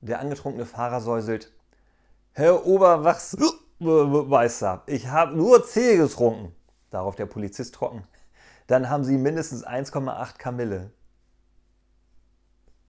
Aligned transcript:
Der 0.00 0.20
angetrunkene 0.20 0.66
Fahrer 0.66 1.00
säuselt. 1.00 1.52
Herr 2.32 2.66
Oberwachsmeister, 2.66 4.82
ich 4.86 5.08
habe 5.08 5.36
nur 5.36 5.66
Tee 5.66 5.96
getrunken. 5.96 6.54
Darauf 6.90 7.16
der 7.16 7.26
Polizist 7.26 7.74
trocken. 7.74 8.04
Dann 8.66 8.88
haben 8.88 9.04
Sie 9.04 9.18
mindestens 9.18 9.66
1,8 9.66 10.38
Kamille. 10.38 10.90